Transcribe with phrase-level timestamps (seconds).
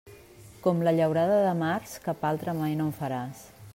[0.67, 3.45] Com la llaurada de març, cap altra mai no en faràs.